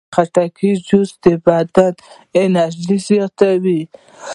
[0.03, 1.93] د خټکي جوس د بدن
[2.41, 3.81] انرژي زیاتوي.